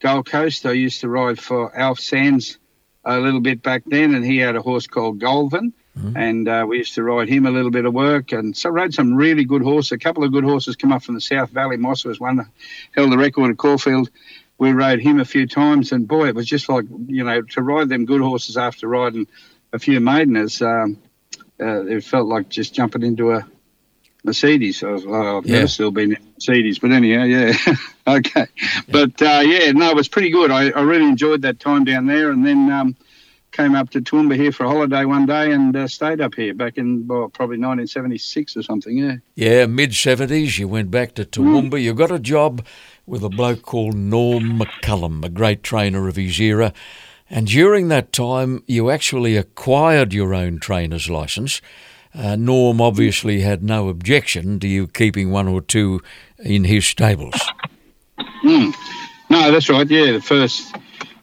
[0.00, 0.64] Gold Coast.
[0.66, 2.58] I used to ride for Alf Sands
[3.04, 5.72] a little bit back then, and he had a horse called Golvin,
[6.16, 8.94] and uh, we used to ride him a little bit of work, and so rode
[8.94, 9.92] some really good horses.
[9.92, 11.76] A couple of good horses come up from the South Valley.
[11.76, 12.46] Moss was one that
[12.94, 14.10] held the record at Caulfield
[14.60, 17.62] we rode him a few times, and boy, it was just like you know to
[17.62, 19.26] ride them good horses after riding
[19.72, 20.60] a few maideners.
[20.60, 20.98] Um,
[21.58, 23.46] uh, it felt like just jumping into a
[24.24, 24.82] Mercedes.
[24.82, 25.54] I was, well, I've Yeah.
[25.56, 27.52] never still been in Mercedes, but anyhow, yeah,
[28.06, 28.46] okay.
[28.90, 30.50] But uh, yeah, no, it was pretty good.
[30.50, 32.96] I, I really enjoyed that time down there, and then um,
[33.52, 36.54] came up to Toowoomba here for a holiday one day and uh, stayed up here
[36.54, 38.96] back in well, probably 1976 or something.
[38.96, 39.16] Yeah.
[39.34, 41.82] Yeah, mid 70s, you went back to Toowoomba.
[41.82, 42.64] You got a job
[43.06, 46.72] with a bloke called Norm McCullum, a great trainer of his era.
[47.28, 51.60] And during that time, you actually acquired your own trainer's license.
[52.14, 56.00] Uh, Norm obviously had no objection to you keeping one or two
[56.38, 57.40] in his stables.
[58.42, 58.72] No,
[59.52, 59.88] that's right.
[59.88, 60.74] Yeah, the first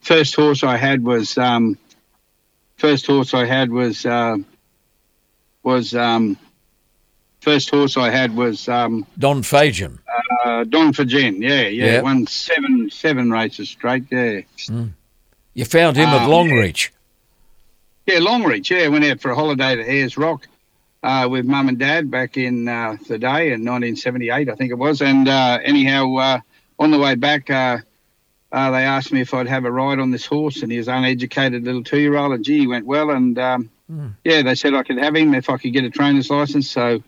[0.01, 1.77] first horse I had was um,
[2.77, 4.37] first horse I had was uh,
[5.63, 6.37] was um,
[7.41, 9.99] first horse I had was um, Don Fajan.
[10.45, 11.41] uh, Don Fajen.
[11.41, 12.01] Yeah, yeah, Yeah.
[12.01, 14.05] won seven seven races straight.
[14.09, 14.41] Yeah,
[15.53, 16.91] You found him at Um, Longreach.
[18.05, 18.69] yeah, Longreach.
[18.69, 20.47] Yeah, went out for a holiday to Ayers Rock.
[21.03, 24.77] Uh, with mum and dad back in uh, the day in 1978, I think it
[24.77, 25.01] was.
[25.01, 26.39] And uh, anyhow, uh,
[26.79, 27.77] on the way back, uh,
[28.51, 30.87] uh, they asked me if I'd have a ride on this horse, and he was
[30.87, 33.11] an uneducated little two-year-old, and gee, he went well.
[33.11, 33.69] And um,
[34.23, 36.69] yeah, they said I could have him if I could get a trainer's license.
[36.69, 37.03] So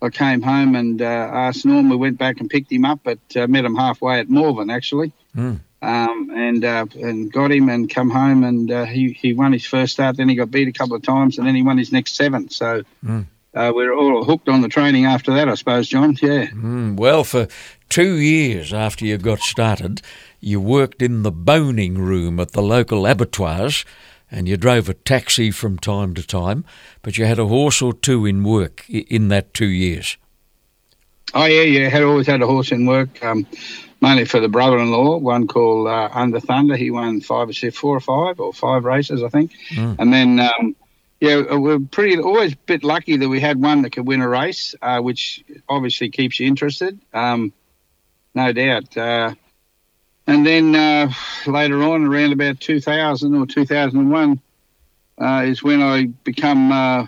[0.00, 1.88] I came home and uh, asked Norm.
[1.88, 5.12] We went back and picked him up, but uh, met him halfway at Morven actually,
[5.36, 5.60] Mm.
[5.82, 9.66] Um, and uh, and got him and come home and uh, he he won his
[9.66, 10.16] first start.
[10.16, 12.50] Then he got beat a couple of times, and then he won his next seven.
[12.50, 12.84] So.
[13.54, 16.14] Uh, we we're all hooked on the training after that, I suppose, John.
[16.20, 16.48] Yeah.
[16.48, 17.48] Mm, well, for
[17.88, 20.02] two years after you got started,
[20.40, 23.86] you worked in the boning room at the local abattoirs
[24.30, 26.64] and you drove a taxi from time to time,
[27.02, 30.16] but you had a horse or two in work in that two years.
[31.34, 31.88] Oh yeah, yeah.
[31.88, 33.46] Had always had a horse in work, um,
[34.00, 35.18] mainly for the brother-in-law.
[35.18, 36.76] One called uh, Under Thunder.
[36.76, 39.52] He won five or six, four or five or five races, I think.
[39.98, 40.76] And then, um,
[41.20, 44.20] yeah, uh, we're pretty always a bit lucky that we had one that could win
[44.20, 47.52] a race, uh, which obviously keeps you interested, um,
[48.34, 48.96] no doubt.
[48.96, 49.34] Uh,
[50.26, 51.12] and then uh,
[51.46, 54.40] later on, around about 2000 or 2001,
[55.18, 56.72] uh, is when I become.
[56.72, 57.06] Uh,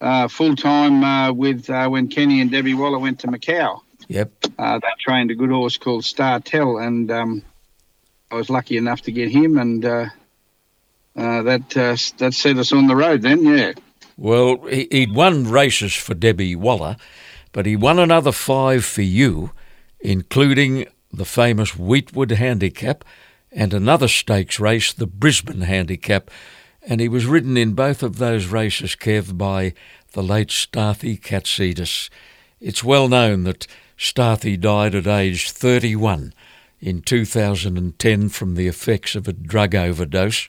[0.00, 3.82] uh, full time uh, with uh, when Kenny and Debbie Waller went to Macau.
[4.10, 4.32] Yep.
[4.58, 7.42] Uh, they trained a good horse called Star Tell, and um,
[8.28, 10.06] I was lucky enough to get him, and uh,
[11.16, 13.22] uh, that uh, that set us on the road.
[13.22, 13.72] Then, yeah,
[14.16, 16.96] Well, he'd won races for Debbie Waller,
[17.52, 19.52] but he won another five for you,
[20.00, 23.04] including the famous Weetwood Handicap
[23.52, 26.32] and another stakes race, the Brisbane Handicap.
[26.82, 29.72] And he was ridden in both of those races, Kev, by
[30.14, 32.10] the late Stathi Katsidis.
[32.60, 33.66] It's well known that
[34.00, 36.32] Stathi died at age 31
[36.80, 40.48] in 2010 from the effects of a drug overdose.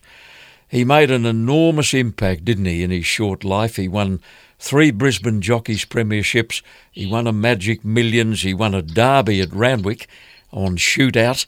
[0.70, 3.76] He made an enormous impact, didn't he, in his short life?
[3.76, 4.22] He won
[4.58, 6.62] three Brisbane Jockeys Premierships,
[6.94, 10.08] he won a Magic Millions, he won a Derby at Randwick
[10.54, 11.46] on Shoot Out,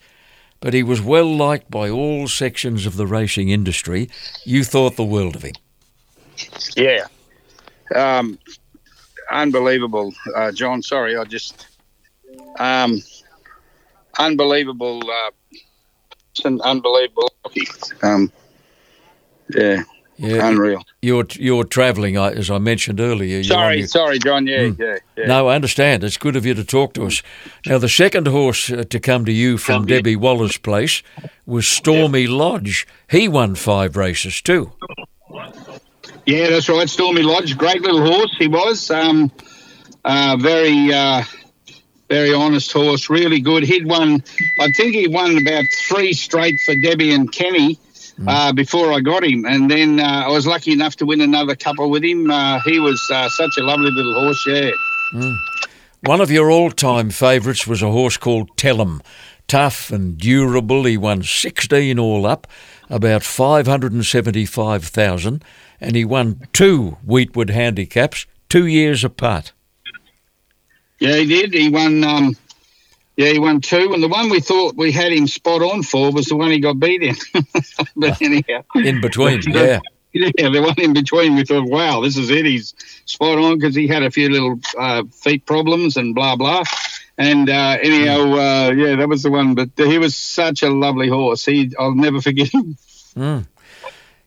[0.60, 4.10] but he was well liked by all sections of the racing industry.
[4.44, 5.54] You thought the world of him.
[6.76, 7.06] Yeah.
[7.96, 8.38] Um,
[9.32, 10.82] unbelievable, uh, John.
[10.82, 11.68] Sorry, I just.
[12.60, 13.02] Um,
[14.18, 15.02] unbelievable.
[15.10, 15.32] Uh,
[16.64, 17.34] unbelievable.
[18.02, 18.32] Um,
[19.50, 19.84] yeah.
[20.18, 20.84] Yeah, unreal.
[21.02, 23.44] You're you're travelling, as I mentioned earlier.
[23.44, 24.46] Sorry, your, sorry, John.
[24.46, 24.80] Yeah, mm.
[24.80, 26.04] yeah, yeah, No, I understand.
[26.04, 27.24] It's good of you to talk to us.
[27.66, 31.02] Now, the second horse uh, to come to you from Debbie Waller's place
[31.48, 32.88] was Stormy Lodge.
[33.10, 34.72] He won five races too.
[36.26, 36.88] Yeah, that's right.
[36.88, 38.36] Stormy Lodge, great little horse.
[38.38, 39.32] He was um,
[40.06, 40.94] uh, very.
[40.94, 41.24] Uh,
[42.10, 43.64] very honest horse, really good.
[43.64, 44.24] He'd won,
[44.60, 47.80] I think he won about three straight for Debbie and Kenny
[48.20, 48.28] mm.
[48.28, 49.46] uh, before I got him.
[49.46, 52.30] And then uh, I was lucky enough to win another couple with him.
[52.30, 54.72] Uh, he was uh, such a lovely little horse, yeah.
[55.14, 55.36] Mm.
[56.02, 59.02] One of your all time favourites was a horse called Tellum.
[59.48, 60.84] Tough and durable.
[60.84, 62.48] He won 16 all up,
[62.90, 65.44] about 575,000,
[65.80, 69.54] and he won two Weetwood handicaps two years apart.
[71.04, 71.54] Yeah, he did.
[71.54, 72.38] He won um,
[73.18, 76.14] yeah, he won two, and the one we thought we had him spot on for
[76.14, 77.16] was the one he got beat in.
[77.98, 79.82] but anyhow, in between, yeah.
[80.14, 82.46] Yeah, the one in between, we thought, wow, this is it.
[82.46, 82.74] He's
[83.06, 86.64] spot on because he had a few little uh, feet problems and blah, blah.
[87.18, 89.56] And uh, anyhow, uh, yeah, that was the one.
[89.56, 91.44] But he was such a lovely horse.
[91.44, 92.78] He, I'll never forget him.
[93.18, 93.48] Mm.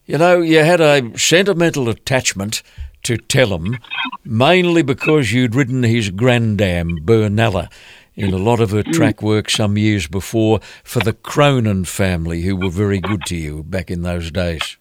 [0.07, 2.65] You know, you had a sentimental attachment
[3.07, 3.79] to Tellum,
[4.25, 7.71] mainly because you'd ridden his grandam, Burnella
[8.17, 12.57] in a lot of her track work some years before for the Cronin family, who
[12.57, 14.79] were very good to you back in those days.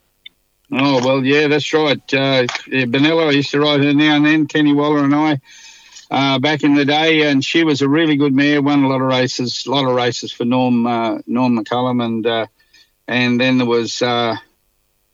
[0.72, 2.02] Oh, well, yeah, that's right.
[2.14, 5.40] Uh, yeah, Benella, used to ride her now and then, Kenny Waller and I,
[6.10, 9.02] uh, back in the day, and she was a really good mare, won a lot
[9.02, 12.48] of races, a lot of races for Norm uh, Norm McCullum, and uh,
[13.08, 14.36] and then there was uh,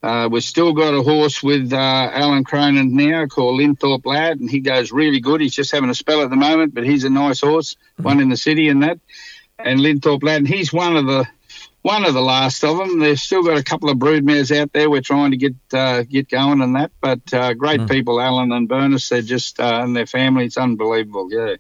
[0.04, 4.50] uh, we've still got a horse with uh, Alan Cronin now called Linthorpe Lad, and
[4.50, 5.42] he goes really good.
[5.42, 8.04] He's just having a spell at the moment, but he's a nice horse, mm-hmm.
[8.04, 9.00] one in the city and that.
[9.60, 11.28] And Linthorpe Lad, and he's one of the
[11.84, 13.00] one of the last of them.
[13.00, 14.90] They've still got a couple of broodmares out there.
[14.90, 17.90] We're trying to get uh, get going and that, but uh, great mm.
[17.90, 19.10] people, Alan and Bernice.
[19.10, 20.46] They're just uh, and their family.
[20.46, 21.30] It's unbelievable.
[21.32, 21.56] Yeah.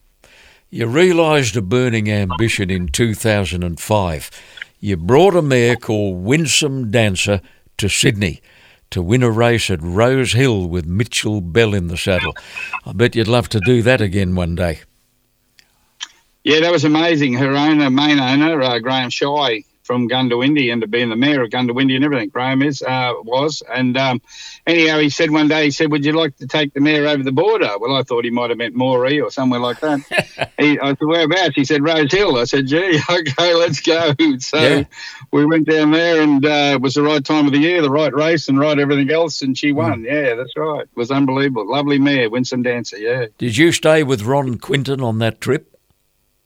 [0.71, 4.31] You realised a burning ambition in 2005.
[4.79, 7.41] You brought a mare called Winsome Dancer
[7.81, 8.41] to Sydney
[8.89, 12.35] to win a race at Rose Hill with Mitchell Bell in the saddle.
[12.85, 14.81] I bet you'd love to do that again one day.
[16.43, 17.33] Yeah, that was amazing.
[17.33, 21.49] Her owner, main owner, uh, Graeme Scheu, from Goondiwindi and to being the mayor of
[21.49, 22.29] Goondiwindi and everything.
[22.29, 24.21] Graham is uh, was, and um,
[24.65, 27.23] anyhow, he said one day, he said, "Would you like to take the mayor over
[27.23, 29.99] the border?" Well, I thought he might have meant Moree or somewhere like that.
[30.57, 34.57] he, I said, "Whereabouts?" He said, "Rose Hill." I said, "Gee, okay, let's go." So
[34.61, 34.83] yeah.
[35.33, 37.89] we went down there, and uh, it was the right time of the year, the
[37.89, 40.03] right race, and right everything else, and she won.
[40.03, 40.05] Mm.
[40.05, 40.83] Yeah, that's right.
[40.83, 41.69] It was unbelievable.
[41.69, 42.97] Lovely mare, Winsome Dancer.
[42.97, 43.25] Yeah.
[43.37, 45.67] Did you stay with Ron Quinton on that trip?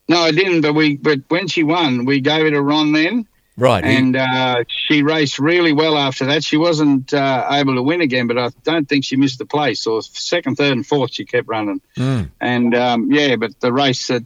[0.07, 0.61] No, I didn't.
[0.61, 3.83] But we, but when she won, we gave it a Ron then, Right.
[3.85, 6.43] And uh, she raced really well after that.
[6.43, 9.87] She wasn't uh, able to win again, but I don't think she missed the place.
[9.87, 11.81] Or second, third, and fourth, she kept running.
[11.97, 12.31] Mm.
[12.41, 14.25] And um, yeah, but the race that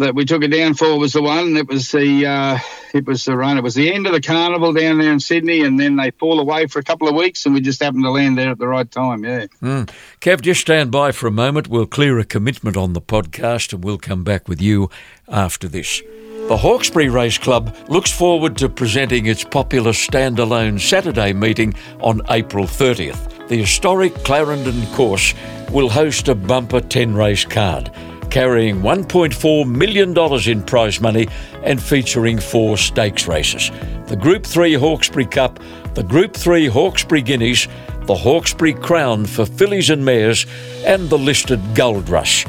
[0.00, 1.56] that we took her down for was the one.
[1.56, 2.58] It was the uh,
[2.94, 3.58] it was the run.
[3.58, 6.40] It was the end of the carnival down there in Sydney, and then they fall
[6.40, 8.66] away for a couple of weeks, and we just happened to land there at the
[8.66, 9.24] right time.
[9.24, 9.46] Yeah.
[9.62, 9.90] Mm.
[10.20, 11.68] Kev, just stand by for a moment.
[11.68, 14.90] We'll clear a commitment on the podcast, and we'll come back with you
[15.28, 16.02] after this.
[16.50, 22.64] The Hawkesbury Race Club looks forward to presenting its popular standalone Saturday meeting on April
[22.64, 23.46] 30th.
[23.46, 25.32] The historic Clarendon course
[25.70, 27.92] will host a bumper 10 race card
[28.30, 31.28] carrying $1.4 million in prize money
[31.62, 33.70] and featuring four stakes races
[34.08, 35.60] the Group 3 Hawkesbury Cup,
[35.94, 37.68] the Group 3 Hawkesbury Guineas,
[38.06, 40.46] the Hawkesbury Crown for fillies and mares,
[40.84, 42.44] and the listed Gold Rush.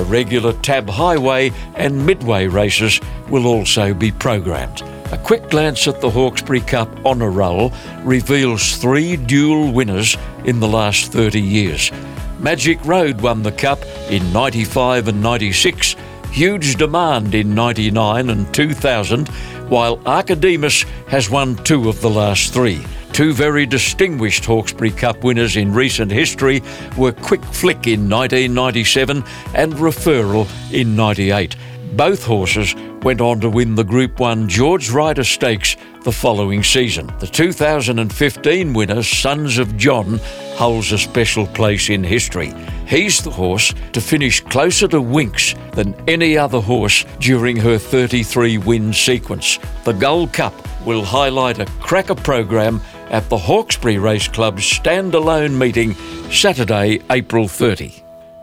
[0.00, 4.80] The regular Tab Highway and Midway races will also be programmed.
[5.12, 7.70] A quick glance at the Hawkesbury Cup honour roll
[8.02, 11.92] reveals three dual winners in the last 30 years.
[12.38, 15.96] Magic Road won the Cup in 95 and 96,
[16.32, 19.28] huge demand in 99 and 2000,
[19.68, 22.82] while Archedemus has won two of the last three.
[23.20, 26.62] Two very distinguished Hawkesbury Cup winners in recent history
[26.96, 29.22] were Quick Flick in 1997
[29.54, 31.54] and Referral in 98.
[31.92, 37.12] Both horses went on to win the Group 1 George Ryder Stakes the following season.
[37.18, 40.18] The 2015 winner, Sons of John,
[40.54, 42.54] holds a special place in history.
[42.86, 48.56] He's the horse to finish closer to Winx than any other horse during her 33
[48.56, 49.58] win sequence.
[49.84, 50.54] The Gold Cup
[50.86, 55.94] will highlight a cracker program at the Hawkesbury Race Club's standalone meeting
[56.30, 57.92] Saturday, April 30.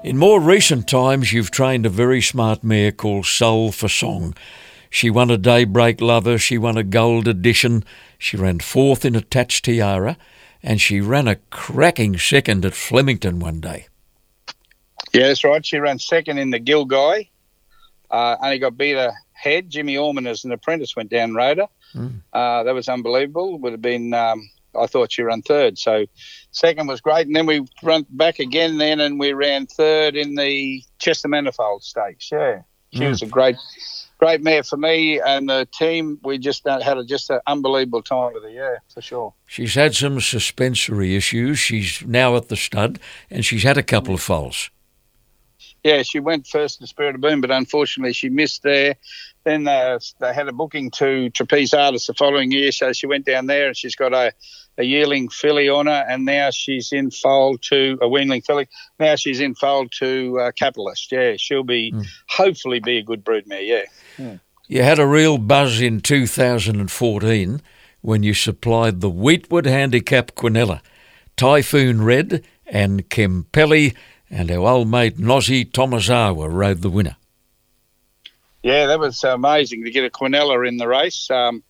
[0.04, 4.36] In more recent times, you've trained a very smart mare called Soul for Song.
[4.90, 7.84] She won a Daybreak Lover, she won a Gold Edition,
[8.18, 10.18] she ran fourth in Attached Tiara,
[10.62, 13.88] and she ran a cracking second at Flemington one day.
[15.14, 15.66] Yeah, that's right.
[15.66, 17.30] She ran second in the Gilgai.
[18.12, 19.70] Uh, only got beat ahead.
[19.70, 21.70] Jimmy Orman as an apprentice went down Rhoda.
[21.94, 22.22] Mm.
[22.34, 23.58] Uh, that was unbelievable.
[23.60, 25.78] Would have been, um, I thought she ran third.
[25.78, 26.06] So
[26.52, 27.28] second was great.
[27.28, 31.84] And then we ran back again then and we ran third in the Chester Manifold
[31.84, 32.32] Stakes.
[32.32, 32.62] Yeah.
[32.94, 33.10] She mm.
[33.10, 33.58] was a great,
[34.18, 36.20] great mare for me and the team.
[36.24, 39.34] We just had a, just an unbelievable time with her, yeah, for sure.
[39.46, 41.60] She's had some suspensory issues.
[41.60, 44.70] She's now at the stud and she's had a couple of falls.
[45.84, 48.96] Yeah, she went first to Spirit of Boom, but unfortunately she missed there.
[49.48, 53.26] Then uh, they had a booking to Trapeze Artist the following year, so she went
[53.26, 54.34] down there and she's got a,
[54.78, 58.68] a yearling filly on her, and now she's in foal to a weanling filly.
[59.00, 61.10] Now she's in foal to uh, Capitalist.
[61.14, 62.06] Yeah, she'll be mm.
[62.28, 63.66] hopefully be a good broodmare.
[63.66, 63.84] Yeah.
[64.18, 64.42] Mm.
[64.68, 67.62] You had a real buzz in 2014
[68.02, 70.82] when you supplied the Weetwood Handicap Quinella,
[71.38, 73.96] Typhoon Red, and Kempelli,
[74.30, 77.16] and our old mate Nosy Tomazawa rode the winner.
[78.64, 81.30] Yeah, that was amazing to get a Quinella in the race.
[81.30, 81.64] Um,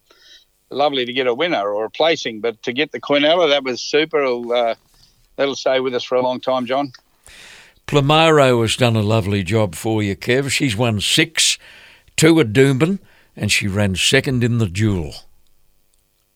[0.70, 3.82] lovely to get a winner or a placing, but to get the Quinella, that was
[3.82, 4.24] super.
[4.24, 4.76] Uh,
[5.36, 6.92] that'll stay with us for a long time, John.
[7.88, 10.50] Plamaro has done a lovely job for you, Kev.
[10.52, 11.58] She's won six,
[12.18, 13.00] two at Doomben,
[13.36, 15.14] and she ran second in the duel.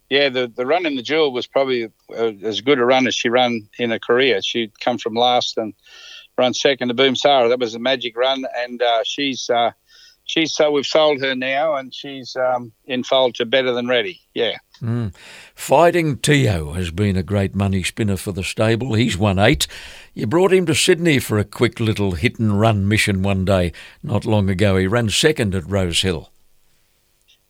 [0.10, 3.16] Yeah, the, the run in the duel was probably uh, as good a run as
[3.16, 4.42] she ran in her career.
[4.42, 5.74] She'd come from last and
[6.38, 7.50] run second to Boom Sarah.
[7.50, 9.72] That was a magic run, and uh, she's uh,
[10.32, 14.22] she's so we've sold her now, and she's um, in fold to better than ready.
[14.34, 14.58] Yeah.
[14.82, 15.14] Mm.
[15.54, 18.94] Fighting Tio has been a great money spinner for the stable.
[18.94, 19.68] He's won eight.
[20.14, 23.74] You brought him to Sydney for a quick little hit and run mission one day
[24.02, 24.78] not long ago.
[24.78, 26.32] He ran second at Rose Hill.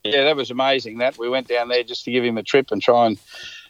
[0.02, 0.98] Yeah, that was amazing.
[0.98, 3.18] That we went down there just to give him a trip and try and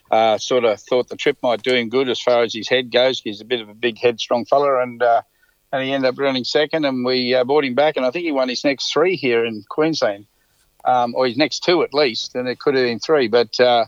[0.09, 2.91] uh, sort of thought the trip might do him good as far as his head
[2.91, 3.19] goes.
[3.19, 5.21] He's a bit of a big, headstrong fella, and uh,
[5.73, 8.25] and he ended up running second, and we uh, brought him back, and I think
[8.25, 10.27] he won his next three here in Queensland,
[10.85, 13.27] um, or his next two at least, and it could have been three.
[13.27, 13.85] But uh,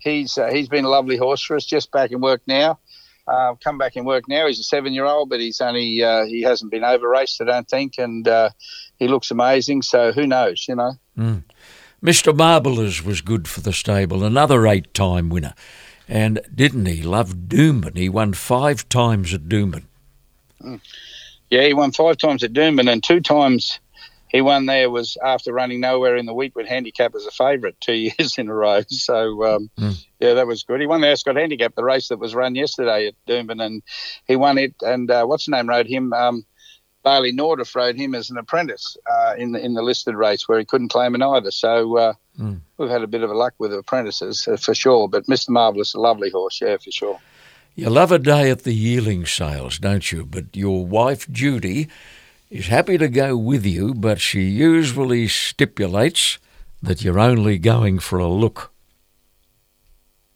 [0.00, 2.80] he's uh, he's been a lovely horse for us, just back in work now.
[3.28, 4.48] Uh, come back in work now.
[4.48, 7.96] He's a seven-year-old, but he's only uh, he hasn't been over raced, I don't think,
[7.96, 8.50] and uh,
[8.98, 9.82] he looks amazing.
[9.82, 10.94] So who knows, you know.
[11.16, 11.44] Mm.
[12.02, 12.36] Mr.
[12.36, 15.54] Marbles was good for the stable, another eight-time winner,
[16.08, 17.96] and didn't he love Doomben?
[17.96, 19.84] He won five times at Doomben.
[20.62, 20.80] Mm.
[21.48, 23.80] Yeah, he won five times at Doomben and two times
[24.30, 27.80] he won there was after running nowhere in the week Weetwood Handicap as a favourite
[27.80, 28.82] two years in a row.
[28.88, 30.06] So, um, mm.
[30.20, 30.80] yeah, that was good.
[30.80, 33.82] He won the Ascot Handicap, the race that was run yesterday at Doomben, and
[34.26, 34.74] he won it.
[34.82, 36.12] And uh, what's the name rode him?
[36.12, 36.46] Um,
[37.04, 40.58] Baylee Nothdurft rode him as an apprentice uh, in the in the listed race where
[40.58, 41.50] he couldn't claim it either.
[41.50, 42.60] So uh, mm.
[42.76, 45.08] we've had a bit of a luck with apprentices uh, for sure.
[45.08, 45.48] But Mr.
[45.48, 47.18] Marvelous, a lovely horse, yeah, for sure.
[47.74, 50.24] You love a day at the yearling sales, don't you?
[50.26, 51.88] But your wife, Judy,
[52.50, 56.38] is happy to go with you, but she usually stipulates
[56.82, 58.72] that you're only going for a look.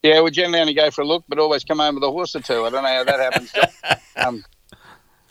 [0.01, 2.35] Yeah, we generally only go for a look, but always come home with a horse
[2.35, 2.63] or two.
[2.63, 3.53] I don't know how that happens.
[4.15, 4.45] um,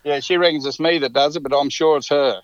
[0.02, 2.42] yeah, she reckons it's me that does it, but I'm sure it's her.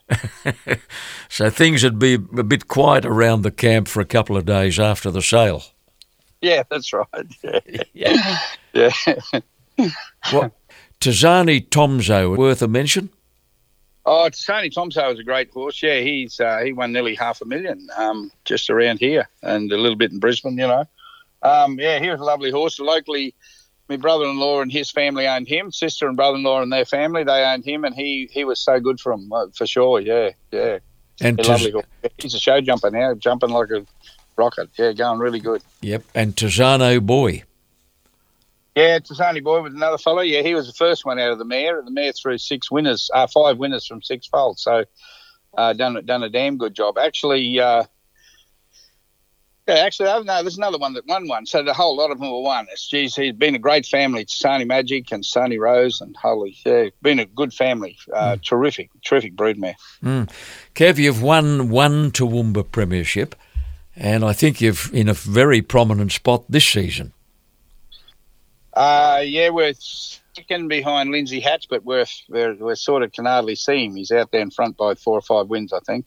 [1.29, 4.79] so things would be a bit quiet around the camp for a couple of days
[4.79, 5.65] after the sale.
[6.41, 7.07] Yeah, that's right.
[7.93, 8.39] Yeah.
[8.73, 8.93] Yeah.
[10.31, 10.53] what?
[11.01, 13.09] Tazani Tomzo, worth a mention?
[14.05, 15.83] Oh, Tazani Tomzo is a great horse.
[15.83, 19.79] Yeah, he's uh, he won nearly half a million um, just around here and a
[19.79, 20.85] little bit in Brisbane, you know.
[21.43, 22.79] Um, yeah, he was a lovely horse.
[22.79, 23.35] Locally,
[23.89, 25.73] my brother-in-law and his family owned him.
[25.73, 29.01] Sister and brother-in-law and their family they owned him, and he he was so good
[29.01, 30.01] for them uh, for sure.
[30.01, 30.79] Yeah, yeah.
[31.21, 31.87] And Taz- lovely horse.
[32.19, 33.87] He's a show jumper now, jumping like a
[34.37, 34.71] rocket.
[34.79, 35.63] Yeah, going really good.
[35.83, 37.45] Yep, and Tizano Boy.
[38.81, 40.23] Yeah, Tizano Boy was another fellow.
[40.23, 41.83] Yeah, he was the first one out of the mare.
[41.83, 44.63] The mare threw six winners, uh, five winners from six foals.
[44.63, 44.85] So
[45.57, 46.97] uh, done done a damn good job.
[46.97, 47.85] Actually, uh,
[49.69, 51.45] yeah, actually, oh, no, there's another one that won one.
[51.45, 52.69] So the whole lot of them were one.
[52.73, 54.25] It's, geez, he's been a great family.
[54.25, 57.99] Sony Magic and Sony Rose and holy, yeah, been a good family.
[58.11, 58.43] Uh, mm.
[58.43, 59.75] Terrific, terrific broodmare.
[60.03, 60.31] Mm.
[60.75, 63.35] Kev, you've won one Toowoomba Premiership,
[63.95, 67.13] and I think you've in a very prominent spot this season.
[68.75, 69.75] Uh, yeah, we're
[70.35, 73.97] second behind Lindsay Hatch, but we're, we're, we're sort of can hardly see him.
[73.97, 76.07] He's out there in front by four or five wins, I think.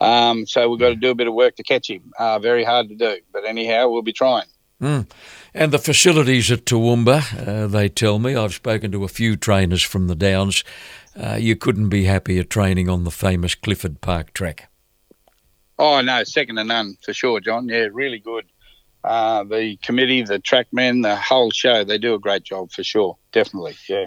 [0.00, 2.12] Um, so we've got to do a bit of work to catch him.
[2.18, 4.46] Uh, very hard to do, but anyhow, we'll be trying.
[4.80, 5.10] Mm.
[5.54, 9.82] And the facilities at Toowoomba, uh, they tell me, I've spoken to a few trainers
[9.82, 10.62] from the Downs,
[11.20, 14.68] uh, you couldn't be happier training on the famous Clifford Park track.
[15.80, 17.68] Oh, no, second to none for sure, John.
[17.68, 18.44] Yeah, really good
[19.04, 21.84] uh, the committee, the trackmen, the whole show.
[21.84, 23.16] They do a great job for sure.
[23.32, 24.06] Definitely, yeah.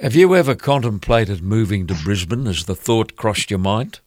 [0.00, 2.46] Have you ever contemplated moving to Brisbane?
[2.46, 4.00] Has the thought crossed your mind?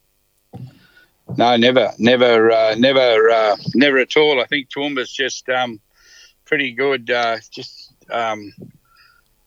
[1.36, 4.40] No, never, never, uh, never, uh, never at all.
[4.40, 5.80] I think Toowoomba's just um,
[6.44, 7.10] pretty good.
[7.10, 8.52] Uh, just, um,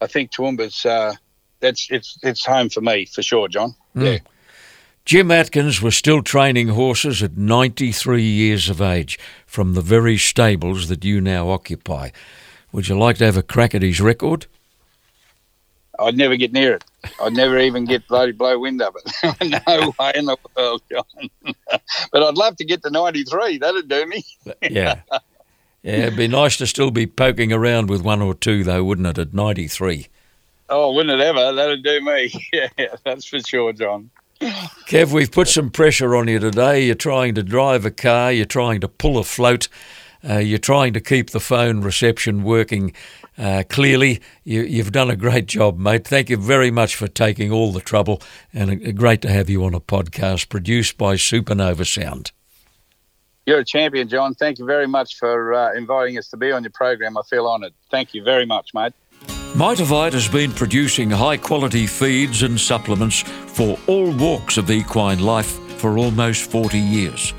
[0.02, 1.14] I think Toowoomba's uh,
[1.60, 3.76] that's it's it's home for me for sure, John.
[3.96, 4.06] Mm.
[4.06, 4.20] Yeah.
[5.06, 10.90] Jim Atkins was still training horses at 93 years of age from the very stables
[10.90, 12.10] that you now occupy.
[12.72, 14.48] Would you like to have a crack at his record?
[16.00, 16.84] I'd never get near it.
[17.22, 19.64] I'd never even get bloody blow wind of it.
[19.68, 21.30] no way in the world, John.
[22.12, 23.60] but I'd love to get to 93.
[23.60, 24.26] That'd do me.
[24.62, 25.02] yeah.
[25.84, 29.06] Yeah, it'd be nice to still be poking around with one or two, though, wouldn't
[29.06, 30.08] it, at 93?
[30.68, 31.54] Oh, wouldn't it ever?
[31.54, 32.34] That'd do me.
[32.52, 34.10] Yeah, that's for sure, John.
[34.42, 36.86] Kev, we've put some pressure on you today.
[36.86, 39.68] You're trying to drive a car, you're trying to pull a float,
[40.28, 42.94] uh, you're trying to keep the phone reception working
[43.38, 44.22] uh, clearly.
[44.44, 46.08] You, have done a great job, mate.
[46.08, 48.22] Thank you very much for taking all the trouble,
[48.54, 52.32] and uh, great to have you on a podcast produced by Supernova Sound.
[53.46, 54.34] You're a champion, John.
[54.34, 57.16] Thank you very much for uh, inviting us to be on your program.
[57.16, 57.74] I feel honoured.
[57.92, 58.94] Thank you very much, mate.
[59.56, 65.58] Mitavite has been producing high quality feeds and supplements for all walks of equine life
[65.80, 67.34] for almost 40 years.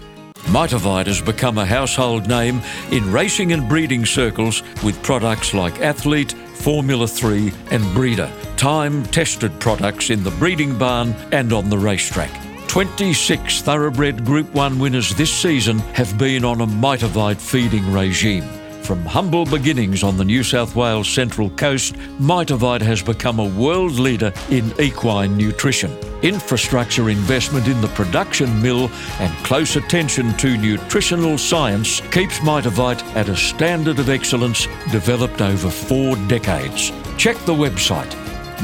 [0.47, 6.33] Mitavite has become a household name in racing and breeding circles with products like Athlete,
[6.33, 12.31] Formula 3, and Breeder, time tested products in the breeding barn and on the racetrack.
[12.67, 18.49] 26 thoroughbred Group 1 winners this season have been on a Mitavite feeding regime.
[18.87, 23.99] From humble beginnings on the New South Wales Central Coast, Mitavite has become a world
[23.99, 25.91] leader in equine nutrition.
[26.23, 33.29] Infrastructure investment in the production mill and close attention to nutritional science keeps Mitavite at
[33.29, 36.93] a standard of excellence developed over four decades.
[37.19, 38.13] Check the website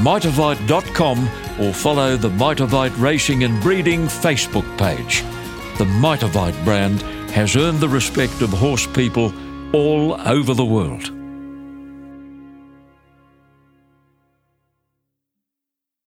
[0.04, 1.18] mitavite.com
[1.60, 5.22] or follow the Mitavite Racing and Breeding Facebook page.
[5.78, 7.02] The Mitavite brand
[7.32, 9.32] has earned the respect of horse people
[9.72, 11.21] all over the world.